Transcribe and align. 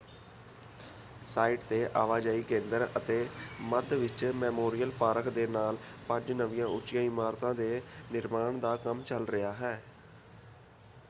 Site 1.25 1.63
‘ਤੇ 1.63 1.77
ਆਵਾਜਾਈ 1.95 2.41
ਕੇਂਦਰ 2.43 2.87
ਅਤੇ 2.97 3.17
ਮੱਧ 3.63 3.93
ਵਿੱਚ 3.95 4.23
ਮੈਮੋਰੀਅਲ 4.35 4.91
ਪਾਰਕ 4.95 5.29
ਦੇ 5.29 5.45
ਨਾਲ 5.49 5.77
ਪੰਜ 6.07 6.31
ਨਵੀਆਂ 6.31 6.67
ਉੱਚੀਆਂ 6.69 7.03
ਇਮਾਰਤਾਂ 7.03 7.53
ਦੇ 7.55 7.81
ਨਿਰਮਾਣ 8.11 8.59
ਦਾ 8.59 8.75
ਕੰਮ 8.79 9.01
ਚੱਲ 9.03 9.27
ਰਿਹਾ 9.27 9.53
ਹੈ। 9.53 9.81